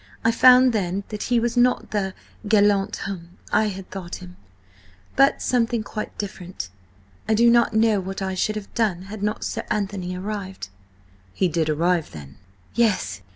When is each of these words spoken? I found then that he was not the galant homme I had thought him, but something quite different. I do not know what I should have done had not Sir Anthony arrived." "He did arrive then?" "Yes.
I 0.25 0.31
found 0.31 0.73
then 0.73 1.03
that 1.09 1.21
he 1.21 1.39
was 1.39 1.55
not 1.55 1.91
the 1.91 2.15
galant 2.47 2.95
homme 3.05 3.37
I 3.53 3.67
had 3.67 3.91
thought 3.91 4.15
him, 4.15 4.35
but 5.15 5.43
something 5.43 5.83
quite 5.83 6.17
different. 6.17 6.69
I 7.29 7.35
do 7.35 7.51
not 7.51 7.75
know 7.75 7.99
what 7.99 8.19
I 8.19 8.33
should 8.33 8.55
have 8.55 8.73
done 8.73 9.03
had 9.03 9.21
not 9.21 9.43
Sir 9.45 9.61
Anthony 9.69 10.15
arrived." 10.17 10.69
"He 11.33 11.47
did 11.47 11.69
arrive 11.69 12.13
then?" 12.13 12.37
"Yes. 12.73 13.21